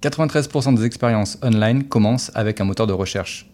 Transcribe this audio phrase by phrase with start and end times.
[0.00, 3.50] 93% des expériences online commencent avec un moteur de recherche.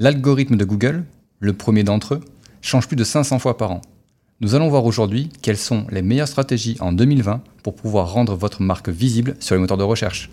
[0.00, 1.04] L'algorithme de Google,
[1.38, 2.20] le premier d'entre eux,
[2.60, 3.82] change plus de 500 fois par an.
[4.40, 8.62] Nous allons voir aujourd'hui quelles sont les meilleures stratégies en 2020 pour pouvoir rendre votre
[8.62, 10.28] marque visible sur les moteurs de recherche.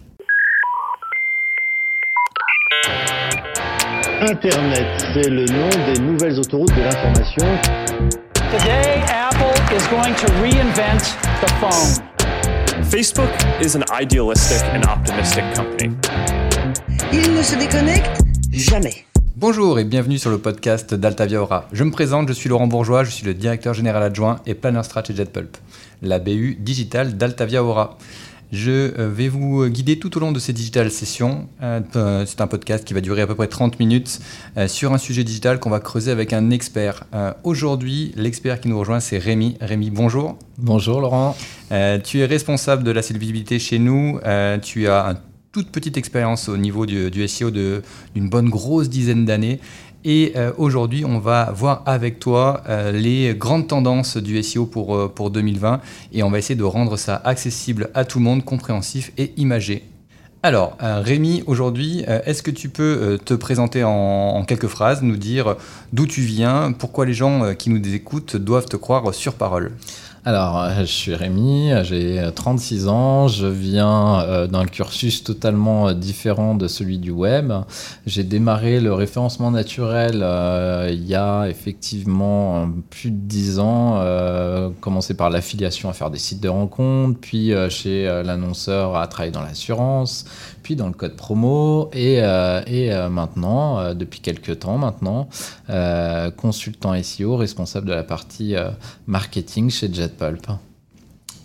[4.21, 7.45] Internet, c'est le nom des nouvelles autoroutes de l'information.
[8.33, 12.12] Today, Apple is going to reinvent the phone.
[12.81, 13.29] Facebook
[13.61, 15.91] is an idealistic and optimistic company.
[17.13, 18.21] Il ne se déconnecte
[18.51, 19.05] jamais.
[19.35, 21.65] Bonjour et bienvenue sur le podcast d'Altavia Aura.
[21.71, 24.81] Je me présente, je suis Laurent Bourgeois, je suis le directeur général adjoint et planner
[24.83, 25.55] strat chez JetPulp,
[26.01, 27.97] la BU digitale d'Altavia Aura.
[28.53, 31.49] Je euh, vais vous guider tout au long de ces digital sessions.
[31.63, 34.19] Euh, c'est un podcast qui va durer à peu près 30 minutes
[34.57, 37.05] euh, sur un sujet digital qu'on va creuser avec un expert.
[37.43, 39.57] Aujourd'hui, l'expert qui nous rejoint, c'est Rémi.
[39.59, 40.37] Rémi, bonjour.
[40.59, 41.35] Bonjour Laurent.
[42.03, 44.19] tu es responsable de la visibilité chez nous.
[44.61, 45.17] tu as une
[45.51, 49.59] toute petite expérience au niveau du, du SEO d'une bonne grosse dizaine d'années.
[50.05, 54.95] Et euh, aujourd'hui, on va voir avec toi euh, les grandes tendances du SEO pour,
[54.95, 55.79] euh, pour 2020
[56.11, 59.83] et on va essayer de rendre ça accessible à tout le monde, compréhensif et imagé.
[60.45, 65.55] Alors, Rémi, aujourd'hui, est-ce que tu peux te présenter en, quelques phrases, nous dire
[65.93, 69.71] d'où tu viens, pourquoi les gens qui nous écoutent doivent te croire sur parole?
[70.25, 75.93] Alors, euh, je suis Rémi, j'ai 36 ans, je viens euh, d'un cursus totalement euh,
[75.93, 77.51] différent de celui du web.
[78.05, 80.25] J'ai démarré le référencement naturel
[80.89, 84.01] il y a effectivement plus de 10 ans,
[84.79, 89.41] commencé par l'affiliation à faire des sites de rencontres, puis chez l'annonceur à travailler dans
[89.41, 90.25] l'assurance,
[90.61, 92.17] puis dans le code promo, et,
[92.67, 95.27] et maintenant, depuis quelques temps maintenant,
[96.37, 98.55] consultant SEO, responsable de la partie
[99.07, 100.72] marketing chez Jet Pulp.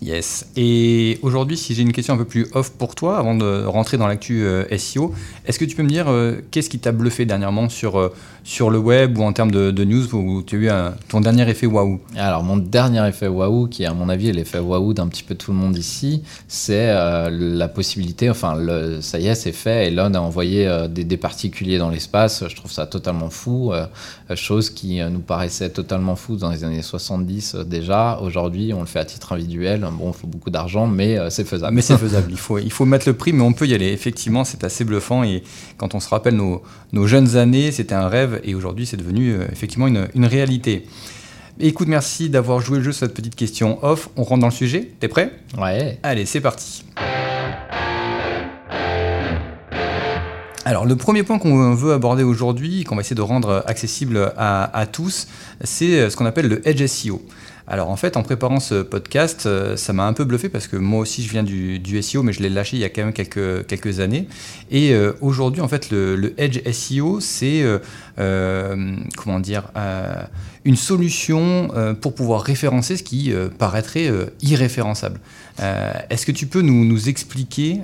[0.00, 0.46] Yes.
[0.56, 3.96] Et aujourd'hui, si j'ai une question un peu plus off pour toi, avant de rentrer
[3.96, 5.12] dans l'actu euh, SEO,
[5.44, 8.70] est-ce que tu peux me dire euh, qu'est-ce qui t'a bluffé dernièrement sur, euh, sur
[8.70, 11.98] le web ou en termes de, news où tu as eu ton dernier effet waouh?
[12.16, 15.50] Alors, mon dernier effet waouh, qui à mon avis l'effet waouh d'un petit peu tout
[15.50, 16.92] le monde ici, c'est
[17.30, 19.88] la possibilité, enfin, le, ça y est, c'est fait.
[19.88, 22.44] Elon a envoyé des, particuliers dans l'espace.
[22.48, 23.72] Je trouve ça totalement fou.
[24.34, 28.20] Chose qui nous paraissait totalement fou dans les années 70 déjà.
[28.20, 29.87] Aujourd'hui, on le fait à titre individuel.
[29.90, 31.74] Bon, il faut beaucoup d'argent, mais c'est faisable.
[31.74, 32.28] Mais c'est faisable.
[32.30, 33.92] il, faut, il faut mettre le prix, mais on peut y aller.
[33.92, 35.24] Effectivement, c'est assez bluffant.
[35.24, 35.42] Et
[35.76, 36.62] quand on se rappelle nos,
[36.92, 40.86] nos jeunes années, c'était un rêve et aujourd'hui c'est devenu euh, effectivement une, réalité.
[41.60, 44.10] Écoute, merci d'avoir joué le jeu sur cette petite question off.
[44.16, 44.90] On rentre dans le sujet.
[45.00, 45.32] T'es prêt?
[45.58, 45.98] Ouais.
[46.02, 46.84] Allez, c'est parti.
[50.64, 54.78] Alors, le premier point qu'on veut aborder aujourd'hui, qu'on va essayer de rendre accessible à,
[54.78, 55.26] à tous,
[55.64, 57.22] c'est euh, ce qu'on appelle le Edge SEO.
[57.70, 60.76] Alors en fait, en préparant ce podcast, euh, ça m'a un peu bluffé parce que
[60.76, 63.12] moi aussi je viens du, SEO, mais je l'ai lâché il y a quand même
[63.12, 64.26] quelques, années.
[64.70, 67.62] Et euh, aujourd'hui, en fait, le, Edge SEO, c'est
[68.18, 69.70] euh, comment dire
[70.64, 71.68] une solution
[72.00, 74.10] pour pouvoir référencer ce qui paraîtrait
[74.42, 75.20] irréférençable.
[75.58, 77.80] Est-ce que tu peux nous expliquer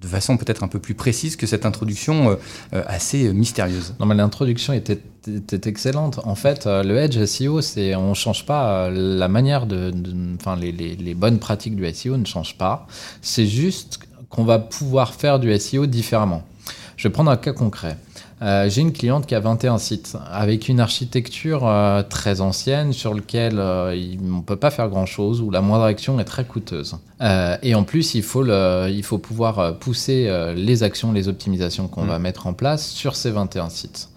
[0.00, 2.34] de façon peut-être un peu plus précise que cette introduction euh,
[2.74, 3.94] euh, assez mystérieuse.
[3.98, 6.20] Non, mais l'introduction était, était, excellente.
[6.24, 7.60] En fait, euh, le Edge SEO,
[7.96, 9.92] on ne change pas la manière de.
[10.36, 12.86] Enfin, les, les, bonnes pratiques du SEO ne changent pas.
[13.22, 13.98] C'est juste
[14.28, 16.44] qu'on va pouvoir faire du SEO différemment.
[16.96, 17.96] Je vais prendre un cas concret.
[18.40, 23.12] Euh, j'ai une cliente qui a 21 sites avec une architecture euh, très ancienne sur
[23.12, 26.96] lequel euh, on ne peut pas faire grand-chose, où la moindre action est très coûteuse.
[27.62, 32.04] et en plus, il faut, le, il faut pouvoir pousser les actions, les optimisations qu'on
[32.04, 32.08] mm.
[32.08, 34.08] va mettre en place sur ces 21 sites.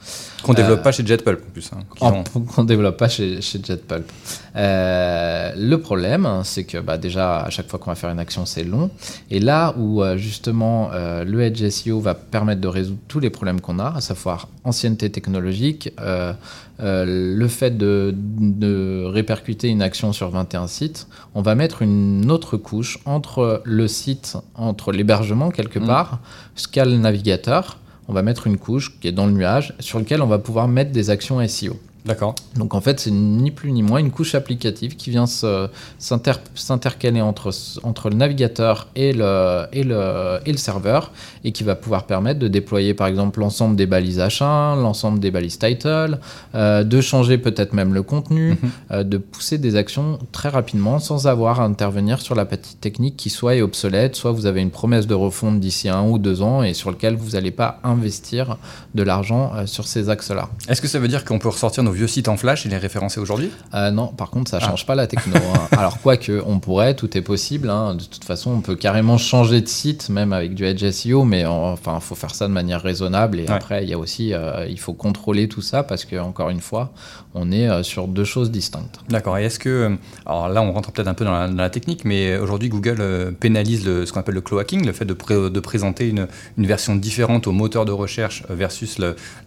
[0.43, 1.69] Qu'on développe pas chez JetPulp en plus.
[1.73, 2.23] Hein,
[2.55, 4.11] Qu'on développe pas chez, chez JetPulp.
[4.55, 8.63] le problème, c'est que bah, déjà, à chaque fois qu'on va faire une action, c'est
[8.63, 8.91] long.
[9.29, 13.79] Et là où justement le Edge SEO va permettre de résoudre tous les problèmes qu'on
[13.79, 16.33] a, à savoir ancienneté technologique, euh,
[16.79, 22.57] euh, le fait de, répercuter une action sur 21 sites, on va mettre une autre
[22.57, 25.85] couche entre le site, entre l'hébergement quelque mmh.
[25.85, 26.19] part,
[26.55, 27.77] ce qu'a le navigateur,
[28.07, 30.67] on va mettre une couche qui est dans le nuage sur lequel on va pouvoir
[30.67, 31.79] mettre des actions SEO.
[32.05, 32.35] D'accord.
[32.55, 37.51] Donc en fait, c'est ni plus ni moins une couche applicative qui vient s'intercaler entre,
[37.83, 41.11] entre le navigateur et le, et, le, et le serveur
[41.43, 45.31] et qui va pouvoir permettre de déployer par exemple l'ensemble des balises H1, l'ensemble des
[45.31, 46.19] balises title,
[46.55, 48.57] euh, de changer peut-être même le contenu, mhm.
[48.91, 53.15] euh, de pousser des actions très rapidement sans avoir à intervenir sur la partie technique
[53.15, 56.41] qui soit est obsolète, soit vous avez une promesse de refonte d'ici un ou deux
[56.41, 58.57] ans et sur lequel vous n'allez pas investir
[58.95, 60.49] de l'argent euh, sur ces axes-là.
[60.67, 62.69] Est-ce que ça veut dire qu'on peut ressortir nos nos vieux sites en flash et
[62.69, 64.65] les référencer aujourd'hui Euh, non, par contre, ça Ah.
[64.65, 65.35] change pas la techno.
[65.35, 65.67] hein.
[65.77, 67.69] Alors, quoique, on pourrait, tout est possible.
[67.69, 67.95] hein.
[67.95, 71.45] De toute façon, on peut carrément changer de site, même avec du Edge SEO, mais
[71.45, 73.39] en- enfin, il faut faire ça de manière raisonnable.
[73.39, 73.51] Et Ouais.
[73.51, 76.61] après, il y a aussi, euh, il faut contrôler tout ça parce que, encore une
[76.61, 76.93] fois,
[77.33, 78.99] on est euh, sur deux choses distinctes.
[79.09, 79.37] D'accord.
[79.37, 82.05] Et est-ce que, alors là, on rentre peut-être un peu dans la, dans la technique,
[82.05, 85.59] mais aujourd'hui, Google pénalise le- ce qu'on appelle le cloaking, le fait de, pré- de
[85.59, 86.27] présenter une,
[86.57, 88.97] une version différente au moteur de recherche versus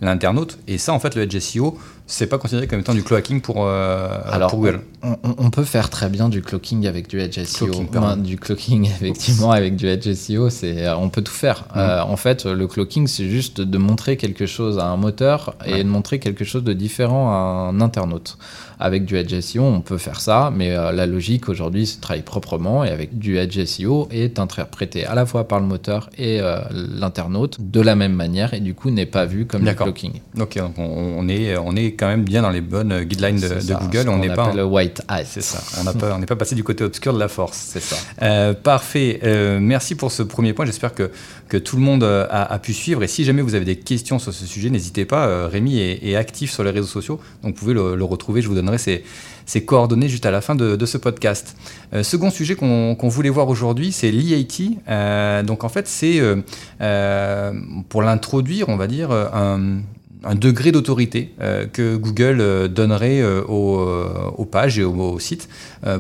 [0.01, 0.59] l'internaute.
[0.69, 3.65] Et ça, en fait, le Edge SEO, c'est pas considéré comme étant du cloaking pour,
[3.67, 4.81] euh, Alors, pour Google.
[5.03, 7.85] On, on- on peut faire très bien du clocking avec du Edge SEO.
[7.93, 11.65] Ben, du clocking, effectivement, avec du Edge SEO, c'est, euh, on peut tout faire.
[11.75, 11.81] Mhm.
[11.81, 15.73] Euh, en fait, le clocking, c'est juste de montrer quelque chose à un moteur et
[15.75, 15.85] Ouais.
[15.85, 17.35] de montrer quelque chose de différent à
[17.71, 18.37] un internaute.
[18.81, 22.01] Avec du Edge SEO, on peut faire ça, mais euh, la logique aujourd'hui, c'est de
[22.03, 26.11] travailler proprement et avec du Edge SEO est interprété à la fois par le moteur
[26.19, 26.41] et
[26.99, 30.21] l'internaute de la même manière et du coup n'est pas vu comme du clocking.
[30.41, 30.83] Ok, donc on,
[31.19, 34.09] on est, on est quand même bien dans les bonnes guidelines de, Google.
[34.09, 34.53] On n'est pas.
[34.53, 35.25] le white hat.
[35.25, 35.61] C'est ça.
[35.81, 37.57] On n'est pas passé du côté obscur de la force.
[37.59, 37.97] C'est ça.
[38.23, 39.21] Euh, parfait.
[39.23, 40.67] Euh, merci pour ce premier point.
[40.67, 41.11] J'espère que,
[41.49, 43.03] que tout le monde euh, a, a pu suivre.
[43.03, 45.27] Et si jamais vous avez des questions sur ce sujet, n'hésitez pas.
[45.27, 47.21] Euh, Rémi est, est actif sur les réseaux sociaux.
[47.43, 48.43] Donc vous pouvez le, le retrouver.
[48.43, 49.05] Je vous donnerai ses,
[49.47, 51.57] ses coordonnées juste à la fin de, de ce podcast.
[51.93, 54.13] Euh, second sujet qu'on voulait voir aujourd'hui, c'est.
[54.89, 56.37] Euh, donc en fait, c'est euh,
[56.81, 57.53] euh,
[57.89, 59.81] pour l'introduire, on va dire, euh, un
[60.25, 65.49] un degré d'autorité euh, que Google euh, donnerait euh, aux, pages et aux, sites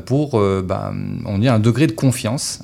[0.07, 0.95] pour, ben,
[1.27, 2.61] on dit, un degré de confiance.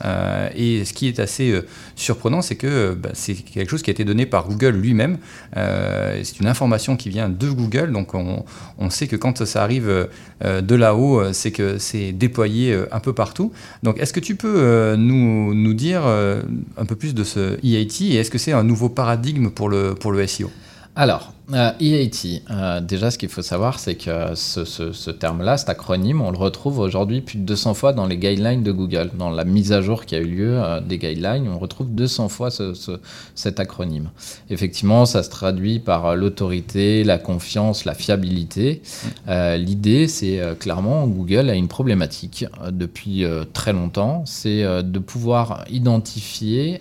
[0.55, 1.61] Et ce qui est assez
[1.97, 5.19] surprenant, c'est que ben, c'est quelque chose qui a été donné par Google lui-même.
[5.55, 8.45] C'est une information qui vient de Google, donc on,
[8.79, 10.09] on sait que quand ça arrive
[10.45, 13.53] de là-haut, c'est que c'est déployé un peu partout.
[13.83, 18.17] Donc est-ce que tu peux nous, nous dire un peu plus de ce EAT et
[18.17, 20.51] est-ce que c'est un nouveau paradigme pour le, pour le SEO
[20.95, 26.21] Alors, euh, EAT, euh, déjà ce qu'il faut savoir, c'est que ce, terme-là, cet acronyme,
[26.21, 29.11] on le retrouve aujourd'hui plus de 200 fois dans les guidelines de Google.
[29.19, 32.29] Dans la mise à jour qui a eu lieu euh, des guidelines, on retrouve 200
[32.29, 33.01] fois ce- ce-
[33.35, 34.11] cet acronyme.
[34.51, 38.83] Effectivement, ça se traduit par euh, l'autorité, la confiance, la fiabilité.
[39.29, 46.79] Euh, L'idée, c'est clairement, Google a une problématique depuis très longtemps, c'est de pouvoir identifier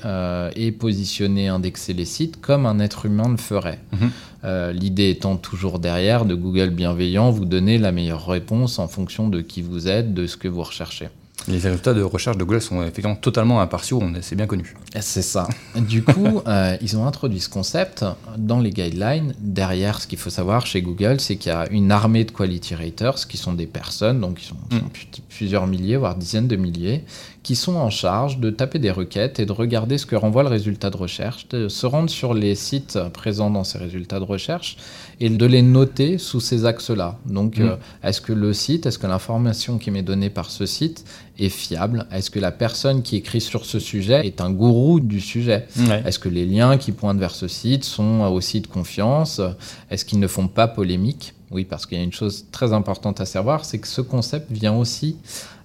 [0.56, 3.80] et positionner, indexer les sites comme un être humain le ferait.
[3.94, 4.10] Mhm.
[4.44, 9.27] Euh, L'idée étant toujours derrière de Google bienveillant, vous donner la meilleure réponse en fonction
[9.27, 11.09] de qui vous êtes, de ce que vous recherchez.
[11.49, 14.75] Les résultats de recherche de Google sont effectivement totalement impartiaux, c'est bien connu.
[15.01, 15.47] C'est ça.
[15.75, 18.05] Du coup, euh, ils ont introduit ce concept
[18.37, 19.33] dans les guidelines.
[19.39, 22.75] Derrière, ce qu'il faut savoir chez Google, c'est qu'il y a une armée de quality
[22.75, 24.77] raters qui sont des personnes, donc ils sont, Mm.
[25.29, 27.03] plusieurs milliers, voire dizaines de milliers,
[27.41, 30.49] qui sont en charge de taper des requêtes et de regarder ce que renvoie le
[30.49, 34.77] résultat de recherche, de se rendre sur les sites présents dans ces résultats de recherche
[35.19, 37.17] et de les noter sous ces axes-là.
[37.25, 37.61] Donc, Mm.
[37.63, 41.05] euh, est-ce que le site, est-ce que l'information qui m'est donnée par ce site
[41.39, 42.06] est fiable?
[42.12, 45.68] Est-ce que la personne qui écrit sur ce sujet est un gourou du sujet?
[46.06, 49.41] Est-ce que les liens qui pointent vers ce site sont aussi de confiance?
[49.89, 51.33] Est-ce qu'ils ne font pas polémique?
[51.51, 54.51] Oui, parce qu'il y a une chose très importante à savoir, c'est que ce concept
[54.51, 55.18] vient aussi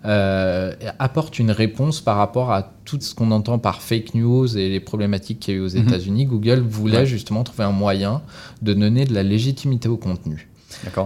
[0.06, 4.69] euh, apporte une réponse par rapport à tout ce qu'on entend par fake news et
[4.69, 5.87] les problématiques qu'il y a eu aux Mhm.
[5.88, 6.27] États-Unis.
[6.27, 7.06] Google voulait Ouais.
[7.06, 8.20] justement trouver un moyen
[8.62, 10.49] de donner de la légitimité au contenu.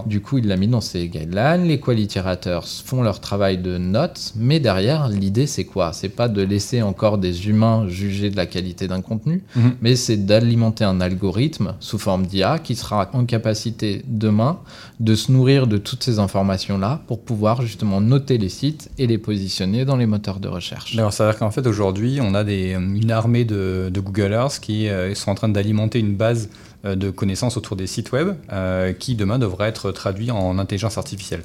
[0.05, 1.63] Du coup, il l'a mis dans ses guidelines.
[1.65, 5.91] Les quality raters font leur travail de notes, mais derrière, l'idée, c'est quoi?
[5.93, 9.73] C'est pas de laisser encore des humains juger de la qualité d'un contenu, Mhm.
[9.81, 14.59] mais c'est d'alimenter un algorithme sous forme d'IA qui sera en capacité demain
[14.99, 19.17] de se nourrir de toutes ces informations-là pour pouvoir justement noter les sites et les
[19.17, 20.97] positionner dans les moteurs de recherche.
[20.97, 24.59] Alors, ça veut dire qu'en fait, aujourd'hui, on a des, une armée de, de Googlers
[24.61, 26.49] qui euh, sont en train d'alimenter une base
[26.83, 31.43] de connaissances autour des sites web euh, qui, demain, devrait être traduit en intelligence artificielle.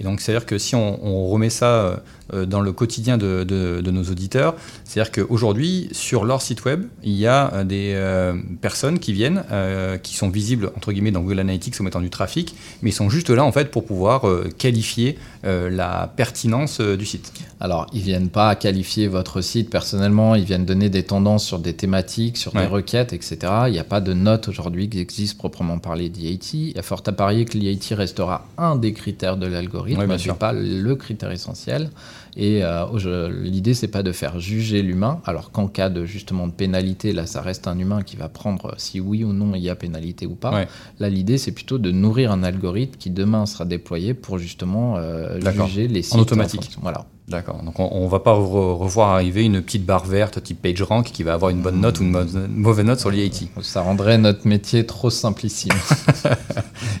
[0.00, 1.96] Et donc, c'est-à-dire que si on, on remet ça euh,
[2.32, 4.54] euh, dans le quotidien de, de- de nos auditeurs,
[4.84, 9.44] c'est-à-dire qu'aujourd'hui, sur leur site web, il y a euh, des euh, personnes qui viennent,
[9.52, 12.94] euh, qui sont visibles, entre guillemets, dans Google Analytics comme étant du trafic, mais ils
[12.94, 17.32] sont juste là, en fait, pour pouvoir euh, qualifier la pertinence du site.
[17.60, 21.72] Alors, ils viennent pas qualifier votre site personnellement, ils viennent donner des tendances sur des
[21.72, 22.62] thématiques, sur Ouais.
[22.62, 23.38] des requêtes, etc.
[23.66, 26.50] Il n'y a pas de note aujourd'hui qui existe proprement parler d'IAT.
[26.52, 30.06] Il y a fort à parier que l'IAT restera un des critères de l'algorithme, Bien
[30.06, 30.36] mais sûr.
[30.36, 31.90] pas le critère essentiel.
[32.36, 36.52] Et euh, l'idée, c'est pas de faire juger l'humain, alors qu'en cas de justement de
[36.52, 39.68] pénalité, là, ça reste un humain qui va prendre si oui ou non il y
[39.68, 40.52] a pénalité ou pas.
[40.52, 40.68] Ouais.
[41.00, 45.40] Là, l'idée, c'est plutôt de nourrir un algorithme qui demain sera déployé pour justement euh,
[45.66, 46.14] juger les sites.
[46.20, 46.62] automatique.
[46.62, 47.04] fonction- Voilà.
[47.28, 47.62] D'accord.
[47.62, 51.22] Donc on, on va pas re- revoir arriver une petite barre verte type PageRank qui
[51.22, 52.10] va avoir une bonne note ou une
[52.48, 53.30] mauvaise note sur l'IAT.
[53.62, 55.70] Ça rendrait notre métier trop simplissime.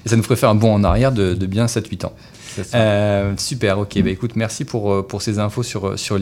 [0.04, 2.12] Et ça nous ferait faire un bond en arrière de, de bien 7-8 ans.
[2.74, 4.02] Euh, super, ok.
[4.02, 6.18] Bah, écoute, merci pour, euh, pour ces infos sur, sur.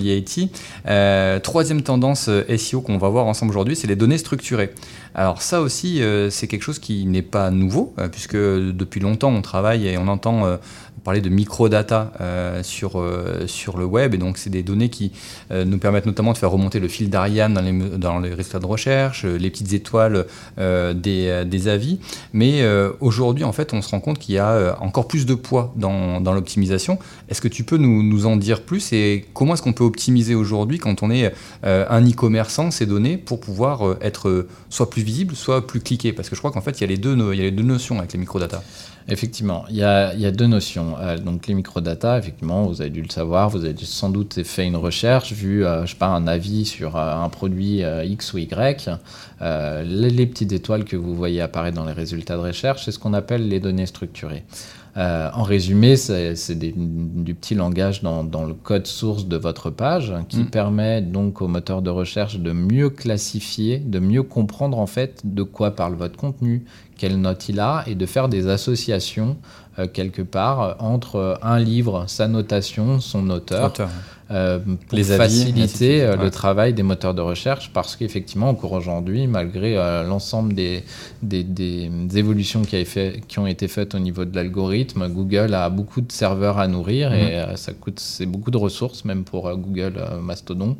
[0.86, 4.72] Euh, troisième tendance SEO qu'on va voir ensemble aujourd'hui, c'est les données structurées.
[5.14, 9.88] Alors ça aussi, c'est quelque chose qui n'est pas nouveau, puisque depuis longtemps, on travaille
[9.88, 10.58] et on entend
[11.08, 14.12] parler de microdata euh, sur, euh, sur le web.
[14.12, 15.10] Et donc, c'est des données qui
[15.50, 18.58] euh, nous permettent notamment de faire remonter le fil d'Ariane dans les, dans les résultats
[18.58, 20.26] de recherche, les petites étoiles
[20.58, 21.98] des, des avis.
[22.32, 22.62] Mais
[23.00, 26.20] aujourd'hui, en fait, on se rend compte qu'il y a encore plus de poids dans,
[26.20, 26.98] dans l'optimisation.
[27.30, 30.34] Est-ce que tu peux nous, nous en dire plus et comment est-ce qu'on peut optimiser
[30.34, 35.66] aujourd'hui quand on est un e-commerçant ces données pour pouvoir être soit plus visible, soit
[35.66, 36.12] plus cliqué?
[36.12, 37.50] Parce que je crois qu'en fait, il y, a les deux, il y a les
[37.50, 38.62] deux notions avec les microdata.
[39.10, 40.96] Effectivement, il y a, deux notions.
[40.98, 44.66] Euh, donc les microdata, effectivement, vous avez dû le savoir, vous avez sans doute fait
[44.66, 48.90] une recherche, vu, euh, je sais un avis sur euh, un produit X ou Y.
[49.40, 53.14] Les petites étoiles que vous voyez apparaître dans les résultats de recherche, c'est ce qu'on
[53.14, 54.44] appelle les données structurées.
[54.98, 60.12] Euh, en résumé, c'est du petit langage dans, dans le code source de votre page
[60.28, 60.46] qui Mm.
[60.46, 65.44] permet donc au moteur de recherche de mieux classifier, de mieux comprendre en fait de
[65.44, 66.64] quoi parle votre contenu,
[66.96, 69.36] quelle note il a et de faire des associations
[69.78, 73.90] euh, quelque part euh, entre un livre, sa notation, son auteur, Auteur.
[74.30, 74.58] Euh,
[74.88, 76.24] pour Les avis, faciliter euh, ouais.
[76.24, 80.84] le travail des moteurs de recherche parce qu'effectivement encore aujourd'hui malgré euh, l'ensemble des,
[81.22, 85.70] des, des évolutions qui, fait- qui ont été faites au niveau de l'algorithme Google a
[85.70, 87.28] beaucoup de serveurs à nourrir et Mhm.
[87.32, 90.76] euh, ça coûte c'est beaucoup de ressources même pour Google Mastodon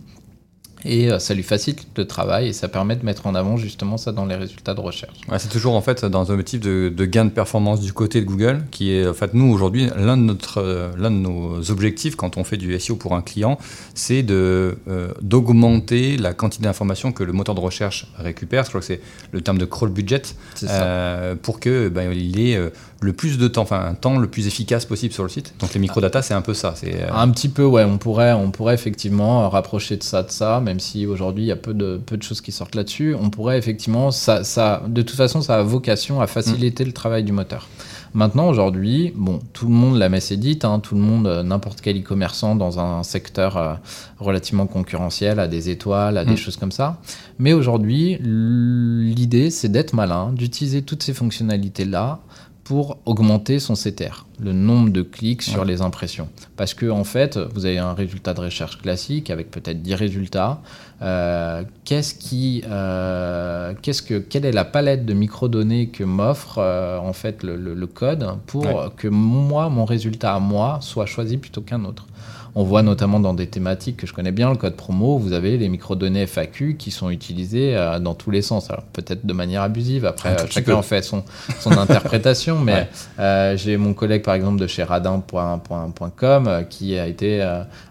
[0.85, 3.97] et euh, ça lui facilite le travail et ça permet de mettre en avant justement
[3.97, 5.17] ça dans les résultats de recherche.
[5.29, 8.21] Ouais, c'est toujours en fait dans un motif de, de gain de performance du côté
[8.21, 11.71] de Google, qui est en fait nous aujourd'hui l'un de notre euh, l'un de nos
[11.71, 13.59] objectifs quand on fait du SEO pour un client,
[13.95, 18.65] c'est de euh, d'augmenter la quantité d'informations que le moteur de recherche récupère.
[18.65, 19.01] Je crois que c'est
[19.33, 20.23] le terme de crawl budget
[20.63, 22.59] euh, pour que ben, il ait
[23.01, 25.55] le plus de temps, enfin un temps le plus efficace possible sur le site.
[25.61, 26.75] Donc les microdata c'est un peu ça.
[26.77, 30.23] C'est euh, Un petit peu, ouais, on pourrait, on pourrait effectivement euh, rapprocher de ça,
[30.23, 32.75] de ça, même si aujourd'hui il y a peu de, peu de choses qui sortent
[32.75, 33.15] là-dessus.
[33.21, 37.23] On pourrait effectivement, ça, ça, de toute façon, ça a vocation à faciliter le travail
[37.23, 37.69] du moteur.
[38.15, 41.43] Maintenant, aujourd'hui, bon, tout le monde, la messe est dite, hein, tout le monde, euh,
[41.43, 43.75] n'importe quel e-commerçant dans un secteur euh,
[44.19, 46.37] relativement concurrentiel, a des étoiles, a des Mm.
[46.37, 47.01] choses comme ça.
[47.39, 52.21] Mais aujourd'hui, l'idée, c'est d'être malin, d'utiliser toutes ces fonctionnalités-là
[52.69, 55.67] pour augmenter son CTR, le nombre de clics sur Ouais.
[55.67, 56.29] les impressions.
[56.59, 60.61] Parce que en fait, vous avez un résultat de recherche classique avec peut-être 10 résultats.
[61.01, 66.99] Euh, qu'est-ce qui, euh, qu'est-ce que, quelle est la palette de microdonnées que m'offre euh,
[66.99, 68.75] en fait le, le- le code pour Ouais.
[68.99, 72.07] que moi, mon résultat à moi, soit choisi plutôt qu'un autre?
[72.55, 75.57] On voit notamment dans des thématiques que je connais bien, le code promo, vous avez
[75.59, 78.71] les microdonnées FAQ qui sont utilisées euh, dans tous les sens.
[78.71, 81.23] Alors peut-être de manière abusive, après euh, chacun en fait son,
[81.61, 82.89] son interprétation, mais Ouais.
[83.21, 87.41] euh, j'ai mon collègue par exemple de chez radin.com qui a été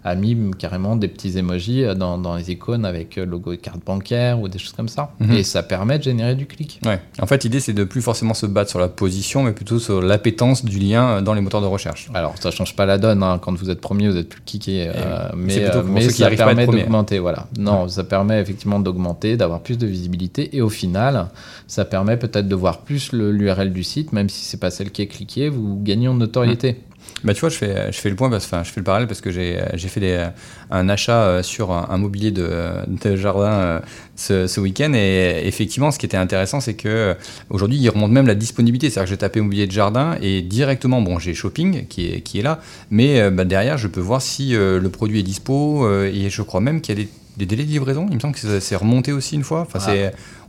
[0.03, 4.39] a mis carrément des petits emojis dans, dans les icônes avec logo de carte bancaire
[4.39, 5.11] ou des choses comme ça.
[5.19, 5.31] Mhm.
[5.33, 6.79] Et ça permet de générer du clic.
[6.85, 6.99] Ouais.
[7.21, 10.01] En fait, l'idée, c'est de plus forcément se battre sur la position, mais plutôt sur
[10.01, 12.09] l'appétence du lien dans les moteurs de recherche.
[12.13, 13.23] Alors, ça change pas la donne.
[13.23, 13.39] hein.
[13.41, 14.91] Quand vous êtes premier, vous êtes plus kické.
[14.95, 17.19] euh, mais euh, pour mais ceux qui ça permet d'augmenter.
[17.19, 17.47] Voilà.
[17.57, 20.55] Non, ça permet effectivement d'augmenter, d'avoir plus de visibilité.
[20.55, 21.27] Et au final,
[21.67, 25.01] ça permet peut-être de voir plus l'URL du site, même si c'est pas celle qui
[25.01, 26.81] est cliquée, vous gagnez en notoriété.
[27.23, 29.21] Bah, tu vois, je fais, je fais le point, enfin, je fais le parallèle parce
[29.21, 30.27] que j'ai fait des,
[30.69, 33.81] un achat euh, sur un, mobilier de, jardin
[34.29, 34.93] euh, ce, week-end.
[34.93, 37.13] Et effectivement, ce qui était intéressant, c'est que euh,
[37.49, 38.89] aujourd'hui, il remonte même la disponibilité.
[38.89, 42.39] C'est-à-dire que j'ai tapé mobilier de jardin et directement, bon, j'ai shopping qui est, qui
[42.39, 42.59] est là,
[42.91, 45.89] mais bah, derrière, je peux voir si le produit est dispo.
[46.05, 48.07] et je crois même qu'il y a des, des délais de livraison.
[48.09, 49.67] Il me semble que c'est- remonté aussi une fois.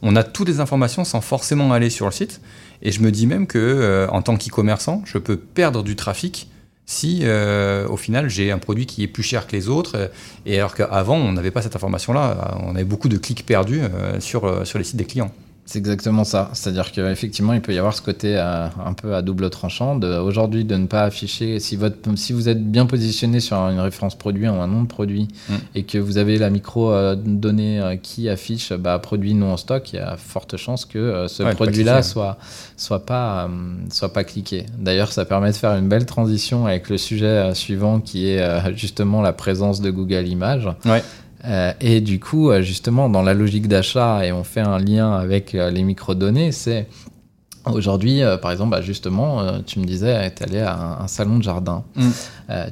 [0.02, 2.40] On a toutes les informations sans forcément aller sur le site.
[2.82, 6.48] Et je me dis même que, euh, en tant qu'e-commerçant, je peux perdre du trafic
[6.86, 10.10] si euh, au final j'ai un produit qui est plus cher que les autres.
[10.46, 12.56] et alors qu'avant, on n'avait pas cette information-là.
[12.64, 14.46] On avait beaucoup de clics perdus euh, sur
[14.78, 15.32] les sites des clients.
[15.68, 16.48] C'est exactement ça.
[16.54, 20.00] C'est-à-dire qu'effectivement, il peut y avoir ce côté euh, un peu à double tranchant.
[20.00, 24.16] Aujourd'hui, de ne pas afficher, si, votre, si vous êtes bien positionné sur une référence
[24.16, 25.54] produit ou un nom de produit Mm.
[25.74, 29.96] et que vous avez la micro-donnée euh, qui affiche bah, produit non en stock, il
[29.96, 32.38] y a forte chance que euh, ce Ouais, produit-là soit,
[32.78, 33.48] soit, pas, euh,
[33.90, 34.64] soit pas cliqué.
[34.78, 38.40] D'ailleurs, ça permet de faire une belle transition avec le sujet euh, suivant qui est
[38.40, 40.68] euh, justement la présence de Google Images.
[40.86, 41.02] Ouais.
[41.44, 45.12] Euh, et du coup, euh, justement, dans la logique d'achat, et on fait un lien
[45.12, 46.88] avec euh, les microdonnées, c'est
[47.64, 51.08] aujourd'hui, euh, par exemple, bah, justement, euh, tu me disais, tu allé à un, un
[51.08, 51.84] salon de jardin.
[51.96, 52.10] Mm.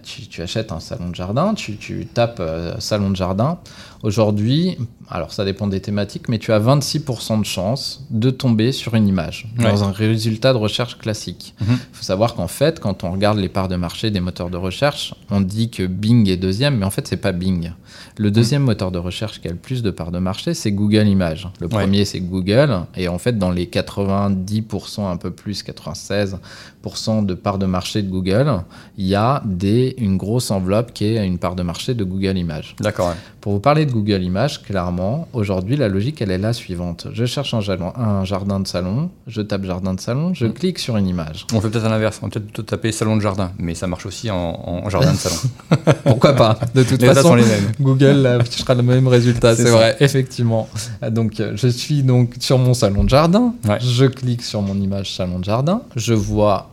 [0.03, 2.43] Tu, tu achètes un salon de jardin, tu, tu tapes
[2.79, 3.59] salon de jardin.
[4.03, 8.95] Aujourd'hui, alors ça dépend des thématiques, mais tu as 26% de chance de tomber sur
[8.95, 9.65] une image Ouais.
[9.65, 11.55] dans un résultat de recherche classique.
[11.61, 11.79] Il Mhm.
[11.93, 15.15] faut savoir qu'en fait, quand on regarde les parts de marché des moteurs de recherche,
[15.31, 17.71] on dit que Bing est deuxième, mais en fait, c'est pas Bing.
[18.19, 21.07] Le deuxième moteur de recherche qui a le plus de parts de marché, c'est Google
[21.07, 21.49] Images.
[21.61, 21.73] Le Ouais.
[21.83, 22.81] premier, c'est Google.
[22.97, 28.09] Et en fait, dans les 90%, un peu plus, 96% de parts de marché de
[28.11, 28.63] Google,
[28.97, 32.37] il y a des, une grosse enveloppe qui est une part de marché de Google
[32.39, 32.75] Images.
[32.81, 33.09] D'accord.
[33.09, 33.15] ouais.
[33.41, 34.96] Pour vous parler de Google Images, clairement,
[35.33, 37.09] aujourd'hui, la logique, elle est la suivante.
[37.13, 40.53] Je cherche un, jalon- un jardin de salon, je tape jardin de salon, je Mm.
[40.53, 41.47] clique sur une image.
[41.55, 42.21] On fait peut-être à l'inverse.
[42.23, 45.17] On peut-être plutôt taper salon de jardin, mais ça marche aussi en, en jardin de
[45.19, 45.37] salon.
[46.05, 46.59] Pourquoi pas?
[46.75, 47.73] De toute Les façon, les mêmes.
[47.81, 50.69] Google affichera le même résultat, C'est vrai, effectivement.
[51.11, 53.79] Donc, euh, je suis donc sur mon salon de jardin, Ouais.
[53.81, 56.71] je clique sur mon image salon de jardin, je vois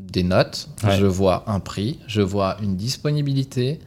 [0.00, 0.96] des notes, Ouais.
[0.98, 3.80] je vois un prix, je vois une disponibilité.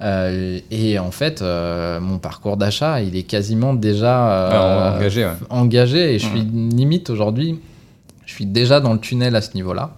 [0.00, 5.24] Euh, et en fait, euh, mon parcours d'achat, il est quasiment déjà euh, Alors, engagé,
[5.24, 5.32] ouais.
[5.50, 7.60] engagé et je suis limite aujourd'hui,
[8.26, 9.94] je suis déjà dans le tunnel à ce niveau-là.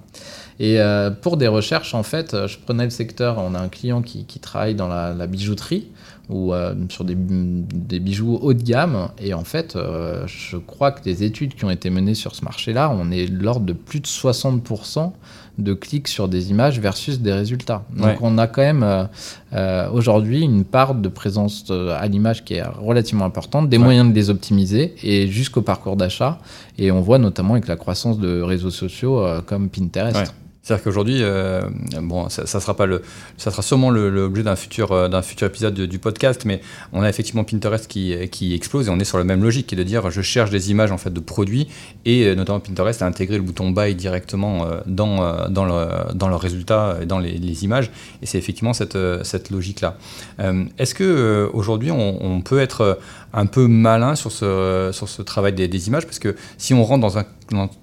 [0.58, 3.68] Et euh, pour des recherches, en fait, euh, je prenais le secteur, on a un
[3.68, 5.88] client qui, qui travaille dans la, la bijouterie
[6.28, 9.09] ou euh, sur des, des bijoux haut de gamme.
[9.18, 12.45] Et en fait, euh, je crois que les études qui ont été menées sur ce
[12.45, 15.12] marché-là, on est de l'ordre de plus de 60%
[15.59, 17.85] de clics sur des images versus des résultats.
[17.97, 18.18] Donc Ouais.
[18.21, 19.09] on a quand même
[19.54, 23.85] euh, aujourd'hui une part de présence à l'image qui est relativement importante, des Ouais.
[23.85, 26.40] moyens de les optimiser et jusqu'au parcours d'achat.
[26.76, 30.16] Et on voit notamment avec la croissance de réseaux sociaux comme Pinterest.
[30.16, 30.25] Ouais.
[30.66, 31.61] C'est-à-dire qu'aujourd'hui, euh,
[32.02, 33.00] bon, ça, sera pas le,
[33.37, 36.61] ça sera sûrement l'objet d'un futur, euh, d'un futur épisode de- du podcast, mais
[36.92, 39.76] on a effectivement Pinterest qui, qui explose et on est sur la même logique, qui
[39.76, 41.68] est de dire je cherche des images en fait de produits
[42.04, 46.12] et euh, notamment Pinterest a intégré le bouton buy directement euh, dans, euh, dans, le,
[46.14, 49.96] dans leurs résultats et dans les, images et c'est effectivement cette, euh, cette logique-là.
[50.40, 52.94] Euh, Est-ce que euh, aujourd'hui on, peut être euh,
[53.36, 57.18] un peu malin sur ce, ce travail des, images parce que si on rentre dans,
[57.18, 57.24] un,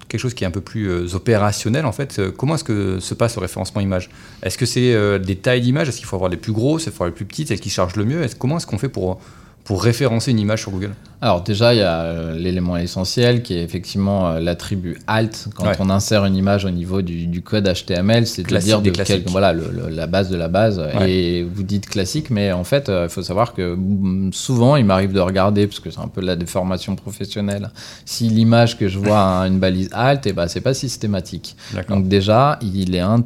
[0.10, 3.00] quelque chose qui est un peu plus euh, opérationnel en fait, euh, comment est-ce que
[3.00, 4.10] se passe le référencement image?
[4.41, 5.88] Est-ce que c'est euh, des tailles d'images?
[5.88, 7.95] Est-ce qu'il faut avoir les plus grosses, il faut avoir les plus petites, qui chargent
[7.95, 8.24] le mieux?
[8.24, 9.22] Est-ce- Comment est-ce qu'on fait pour,
[9.63, 13.53] pour référencer une image sur Google Alors déjà, il y a euh, l'élément essentiel qui
[13.53, 15.48] est effectivement euh, l'attribut alt.
[15.55, 15.75] Quand Ouais.
[15.79, 19.72] on insère une image au niveau du, du code HTML, c'est de quel, voilà, le-
[19.72, 20.79] le- la base de la base.
[20.79, 21.09] Ouais.
[21.11, 24.83] Et vous dites classique, mais en fait, euh, il faut savoir que mm, souvent, il
[24.83, 27.70] m'arrive de regarder, parce que c'est un peu la déformation professionnelle,
[28.03, 31.55] si l'image que je vois a une balise alt, et ben c'est pas systématique.
[31.88, 33.24] Donc déjà, il est, un-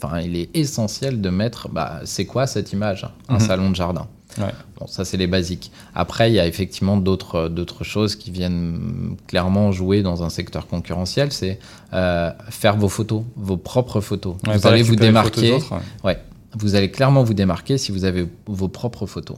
[0.00, 3.08] enfin, il est essentiel de mettre, bah, c'est quoi cette image?
[3.28, 3.40] Un Mhm.
[3.40, 4.06] salon de jardin.
[4.38, 4.52] Ouais.
[4.78, 5.70] Bon, ça c'est les basiques.
[5.94, 10.66] Après, il y a effectivement d'autres d'autres choses qui viennent clairement jouer dans un secteur
[10.66, 11.32] concurrentiel.
[11.32, 11.58] C'est
[11.92, 14.36] euh, faire vos photos, vos propres photos.
[14.46, 15.52] Ouais, vous allez vous démarquer.
[15.52, 15.80] autres, ouais.
[16.04, 16.18] Ouais,
[16.58, 19.36] vous allez clairement vous démarquer si vous avez vos propres photos.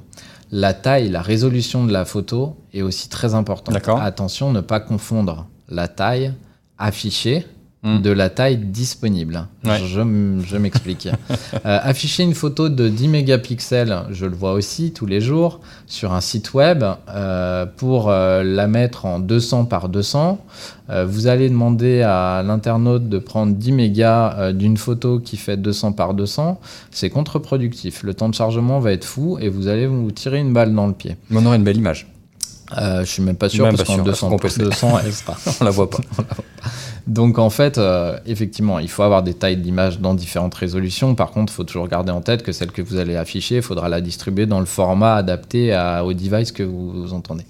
[0.51, 3.75] La taille, la résolution de la photo est aussi très importante.
[3.75, 4.01] D'accord.
[4.01, 6.35] Attention, ne pas confondre la taille
[6.79, 7.47] affichée
[7.85, 8.01] Hmm.
[8.01, 9.49] de la taille disponible.
[9.65, 9.79] Ouais.
[9.85, 11.09] Je, m'explique.
[11.67, 16.13] Euh, afficher une photo de 10 mégapixels, je le vois aussi tous les jours sur
[16.13, 20.45] un site web, euh, pour euh, la mettre en 200 par 200,
[20.91, 25.93] euh, vous allez demander à l'internaute de prendre 10 mégas d'une photo qui fait 200
[25.93, 28.03] par 200, c'est contre-productif.
[28.03, 30.87] Le temps de chargement va être fou et vous allez vous tirer une balle dans
[30.87, 31.17] le pied.
[31.33, 32.12] On aurait une belle image.
[32.79, 34.63] Euh, je suis même pas sûr Même parce qu'en sûr, 200 faut par compenser.
[34.63, 35.37] 200, elle sera.
[35.61, 35.99] On la voit pas.
[37.07, 41.15] Donc en fait, euh, effectivement, il faut avoir des tailles d'image dans différentes résolutions.
[41.15, 43.63] Par contre, il faut toujours garder en tête que celle que vous allez afficher, il
[43.63, 47.45] faudra la distribuer dans le format adapté à- au device que vous, entendez.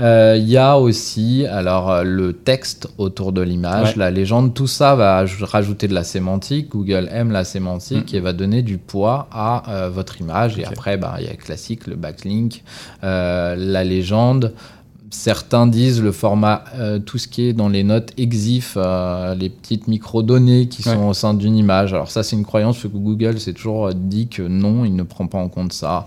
[0.00, 3.94] Euh, Il y a aussi alors euh, le texte autour de l'image, Ouais.
[3.98, 6.70] la légende, tout ça va aj- rajouter de la sémantique.
[6.70, 8.16] Google aime la sémantique Mm.
[8.16, 10.58] et va donner du poids à euh, votre image.
[10.58, 12.62] Et après, bah, il y a le classique, le backlink,
[13.02, 14.54] la légende.
[15.12, 19.50] Certains disent le format, euh, tout ce qui est dans les notes EXIF, euh, les
[19.50, 21.08] petites micro-données qui sont Ouais.
[21.08, 21.92] au sein d'une image.
[21.92, 25.26] Alors ça, c'est une croyance que Google s'est toujours dit que non, il ne prend
[25.26, 26.06] pas en compte ça.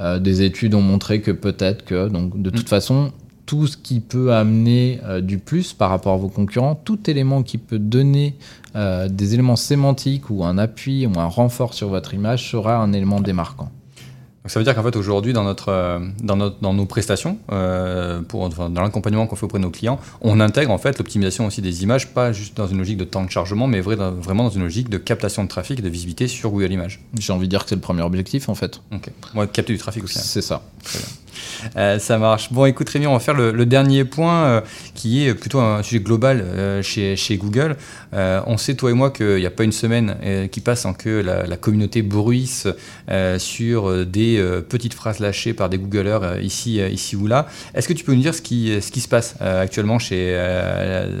[0.00, 3.10] Euh, des études ont montré que peut-être que, donc de toute façon,
[3.48, 7.42] tout ce qui peut amener euh, du plus par rapport à vos concurrents, tout élément
[7.42, 8.36] qui peut donner
[8.76, 12.92] euh, des éléments sémantiques ou un appui ou un renfort sur votre image sera un
[12.92, 13.70] élément démarquant.
[14.48, 17.38] Donc ça veut dire qu'en fait aujourd'hui dans, notre, euh, dans, notre, dans nos prestations,
[17.52, 20.96] euh, pour, enfin, dans l'accompagnement qu'on fait auprès de nos clients, on intègre en fait
[20.96, 24.44] l'optimisation aussi des images, pas juste dans une logique de temps de chargement, mais vraiment
[24.44, 26.98] dans une logique de captation de trafic et de visibilité sur Google Images.
[27.18, 28.80] J'ai envie de dire que c'est le premier objectif en fait.
[28.90, 29.10] Ok.
[29.34, 30.18] Moi, capter du trafic aussi.
[30.18, 30.22] hein.
[30.24, 30.62] C'est ça.
[31.76, 32.52] Euh, ça marche.
[32.52, 34.60] Bon, écoute Rémi, on va faire le, le dernier point euh,
[34.94, 37.76] qui est plutôt un sujet global euh, chez, chez Google.
[38.12, 40.16] On sait, toi et moi, qu'il n'y a pas une semaine
[40.50, 42.66] qui passe sans que la, la communauté bruisse
[43.38, 44.04] sur euh,
[44.38, 47.46] des euh, petites phrases lâchées par des Googleurs euh, ici, euh, ici ou là.
[47.74, 50.18] Est-ce que tu peux nous dire ce qui, ce qui se passe actuellement chez,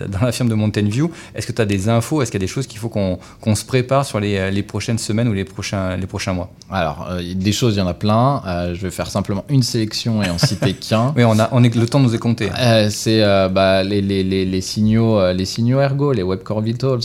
[0.08, 1.10] dans la firme de Mountain View?
[1.34, 2.22] Est-ce que tu as des infos?
[2.22, 4.98] Est-ce qu'il y a des choses qu'il faut qu'on se prépare sur les, les prochaines
[4.98, 6.50] semaines ou les prochains, les prochains mois?
[6.70, 8.42] Alors, des choses, il y en a plein.
[8.72, 11.12] Je vais faire simplement une sélection et en citer qu'un.
[11.16, 12.50] Oui, on a, on est, le temps nous est compté.
[12.90, 17.00] C'est bah, les, les, les, les signaux, les signaux ergo, les web core vitals,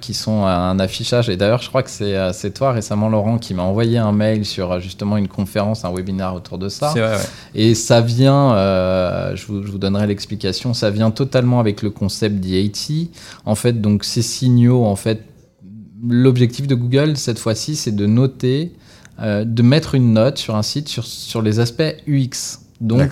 [0.00, 1.28] qui sont un affichage.
[1.28, 4.80] Et d'ailleurs, je crois que c'est toi récemment, Laurent, qui m'a envoyé un mail sur
[4.80, 6.90] justement une conférence, un webinaire autour de ça.
[6.92, 7.22] C'est vrai, ouais.
[7.54, 11.90] Et ça vient, euh, je, vous, je vous donnerai l'explication, ça vient totalement avec le
[11.90, 13.08] concept d'IAT.
[13.44, 15.22] En fait, donc ces signaux, en fait,
[16.08, 18.72] l'objectif de Google cette fois-ci, c'est de noter,
[19.20, 22.63] euh, de mettre une note sur un site sur, sur les aspects UX.
[22.80, 23.10] Donc,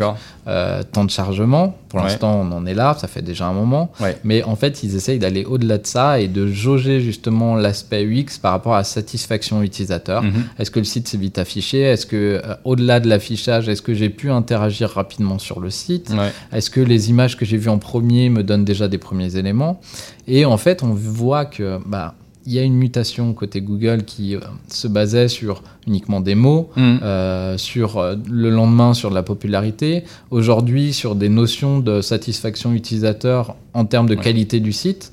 [0.49, 2.07] euh, temps de chargement, pour Ouais.
[2.07, 3.93] l'instant on en est là, ça fait déjà un moment.
[4.01, 4.19] Ouais.
[4.25, 8.39] Mais en fait, ils essayent d'aller au-delà de ça et de jauger justement l'aspect UX
[8.43, 10.23] par rapport à la satisfaction utilisateur.
[10.25, 10.45] Mhm.
[10.59, 11.81] Est-ce que le site s'est vite affiché?
[11.81, 16.11] Est-ce que, euh, au-delà de l'affichage, est-ce que j'ai pu interagir rapidement sur le site?
[16.11, 16.33] Ouais.
[16.53, 19.81] Est-ce que les images que j'ai vues en premier me donnent déjà des premiers éléments?
[20.27, 22.15] Et en fait, on voit que bah,
[22.47, 26.71] il y a une mutation côté Google qui euh, se basait sur uniquement des mots,
[26.77, 26.99] Mhm.
[27.03, 32.73] euh, sur euh, le lendemain sur de la popularité, aujourd'hui sur des notions de satisfaction
[32.73, 34.23] utilisateur en termes de Ouais.
[34.23, 35.13] qualité du site.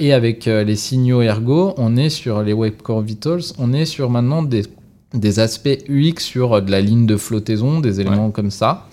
[0.00, 4.08] Et avec les signaux ergo, on est sur les Web Core Vitals, on est sur
[4.08, 4.62] maintenant des,
[5.12, 8.86] des aspects UX sur de la ligne de flottaison, des éléments comme ça.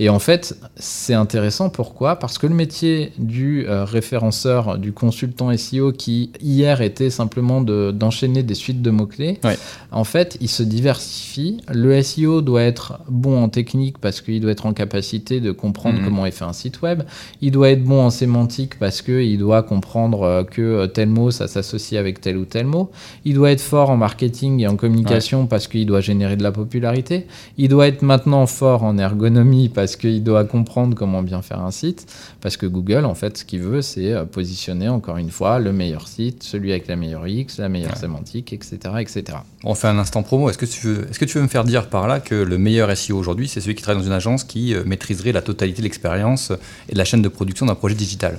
[0.00, 1.70] Et en fait, c'est intéressant.
[1.70, 2.16] Pourquoi?
[2.16, 7.90] Parce que le métier du euh, référenceur, du consultant SEO, qui hier était simplement de-
[7.90, 9.58] d'enchaîner des suites de mots-clés, Ouais.
[9.90, 11.58] en fait, il se diversifie.
[11.72, 15.98] Le SEO doit être bon en technique parce qu'il doit être en capacité de comprendre
[15.98, 16.04] Mhm.
[16.04, 17.02] comment est fait un site web.
[17.40, 21.30] Il doit être bon en sémantique parce qu'il doit comprendre euh, que euh, tel mot,
[21.32, 22.90] ça s'associe avec tel ou tel mot.
[23.24, 26.52] Il doit être fort en marketing et en communication parce qu'il doit générer de la
[26.52, 27.26] popularité.
[27.56, 31.70] Il doit être maintenant fort en ergonomie parce qu'il doit comprendre comment bien faire un
[31.70, 32.06] site.
[32.40, 35.72] Parce que Google, en fait, ce qu'il veut, c'est euh, positionner encore une fois le
[35.72, 39.38] meilleur site, celui avec la meilleure X, la meilleure sémantique, etc., etc.
[39.64, 40.50] On fait un instant promo.
[40.50, 42.58] Est-ce que, tu veux, est-ce que tu veux me faire dire par là que le
[42.58, 45.78] meilleur SEO aujourd'hui, c'est celui qui travaille dans une agence qui euh, maîtriserait la totalité
[45.78, 46.52] de l'expérience
[46.88, 48.38] et de la chaîne de production d'un projet digital?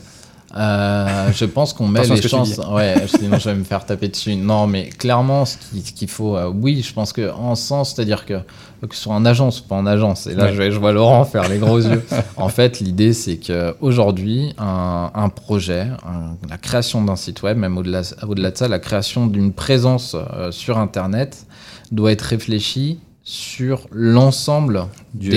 [0.57, 2.59] Euh, je pense qu'on met les chances.
[2.71, 4.35] Ouais, sinon je vais me faire taper dessus.
[4.35, 7.93] Non, mais clairement, ce qui- ce qu'il faut, euh, oui, je pense que en sens,
[7.95, 8.39] c'est-à-dire que
[8.87, 10.53] que ce soit en agence ou pas en agence, et là Ouais.
[10.53, 12.01] je, vais- je vois Laurent faire les gros yeux.
[12.37, 17.57] En fait, l'idée c'est que aujourd'hui, un, un projet, un- la création d'un site web,
[17.57, 21.45] même au-delà de ça, la création d'une présence euh, sur Internet
[21.91, 25.29] doit être réfléchie sur l'ensemble Du,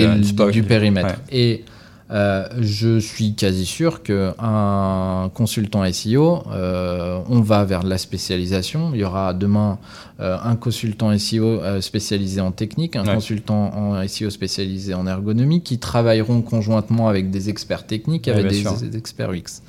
[0.63, 1.07] périmètre.
[1.09, 1.15] Ouais.
[1.37, 1.65] Et
[2.13, 8.91] euh, je suis quasi sûr qu'un consultant SEO, euh, on va vers de la spécialisation.
[8.93, 9.79] Il y aura demain
[10.19, 13.15] euh, un consultant SEO spécialisé en technique, un Ouais.
[13.15, 18.63] consultant en SEO spécialisé en ergonomie, qui travailleront conjointement avec des experts techniques, avec des,
[18.63, 19.61] des experts UX.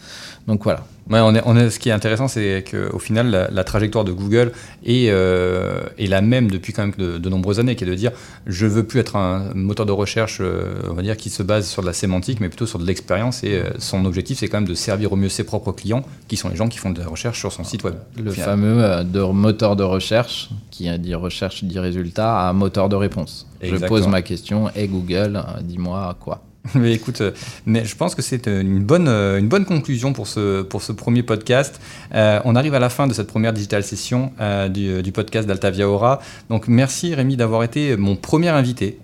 [0.47, 0.85] Donc voilà.
[1.11, 4.05] Ouais, on est, on est- ce qui est intéressant, c'est qu'au final, la, la trajectoire
[4.05, 4.53] de Google
[4.87, 7.95] est, euh, est la même depuis quand même de, de nombreuses années, qui est de
[7.95, 8.13] dire
[8.47, 11.67] je veux plus être un moteur de recherche, euh, on va dire, qui se base
[11.69, 13.45] sur de la sémantique, mais plutôt sur de l'expérience.
[13.45, 16.37] Et euh, son objectif, c'est quand même de servir au mieux ses propres clients, qui
[16.39, 17.95] sont les gens qui font de la recherche sur son site web.
[18.17, 18.47] Le final.
[18.51, 23.47] fameux de moteur de recherche, qui a dit recherche dit résultat, à moteur de réponse.
[23.63, 26.43] Je pose ma question, et Google, dis-moi quoi.
[26.75, 27.33] Mais écoute, euh,
[27.67, 30.81] mais je pense que c'est euh, une bonne, euh, une bonne conclusion pour ce, pour
[30.83, 31.79] ce premier podcast.
[32.13, 34.33] On arrive à la fin de cette première digital session
[34.71, 36.21] du, du podcast d'Altavia Aura.
[36.49, 38.99] Donc merci Rémi d'avoir été mon premier invité.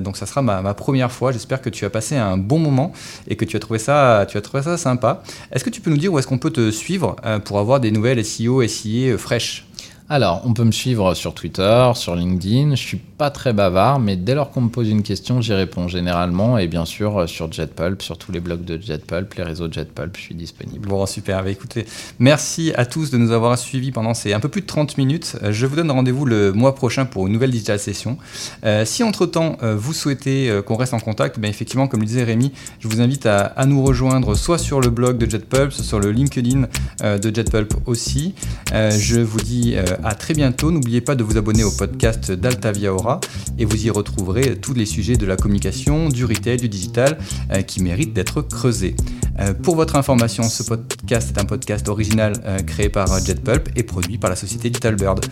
[0.00, 1.30] Donc ça sera ma, ma première fois.
[1.30, 2.92] J'espère que tu as passé un bon moment
[3.28, 5.22] et que tu as trouvé ça, tu as trouvé ça sympa.
[5.52, 7.90] Est-ce que tu peux nous dire où est-ce qu'on peut te suivre pour avoir des
[7.90, 9.67] nouvelles SEO, SIA fraîches?
[10.10, 12.74] Alors, on peut me suivre sur Twitter, sur LinkedIn.
[12.76, 15.86] Je suis pas très bavard, mais dès lors qu'on me pose une question, j'y réponds
[15.86, 16.56] généralement.
[16.56, 20.16] Et bien sûr, euh, sur JetPulp, sur tous les blogs de JetPulp, les réseaux JetPulp,
[20.16, 20.88] je suis disponible.
[20.88, 21.44] Bon, super.
[21.44, 21.84] Bah, écoutez,
[22.20, 25.36] merci à tous de nous avoir suivis pendant ces un peu plus de 30 minutes.
[25.42, 28.16] Euh, Je vous donne rendez-vous le mois prochain pour une nouvelle digital session.
[28.64, 32.52] Euh, si entre-temps, vous souhaitez qu'on reste en contact, ben, effectivement, comme le disait Rémi,
[32.80, 36.12] je vous invite à, nous rejoindre soit sur le blog de JetPulp, soit sur le
[36.12, 36.66] LinkedIn
[37.02, 38.34] de JetPulp aussi.
[38.72, 40.70] Je vous dis à très bientôt.
[40.70, 43.20] N'oubliez pas de vous abonner au podcast d'Altavia Aura
[43.58, 47.18] et vous y retrouverez tous les sujets de la communication, du retail, du digital
[47.52, 48.94] euh, qui méritent d'être creusés.
[49.40, 53.82] Euh, pour votre information, ce podcast est un podcast original euh, créé par JetPulp et
[53.82, 55.24] produit par la société Digital Bird.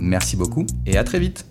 [0.00, 1.46] Merci beaucoup et à très vite.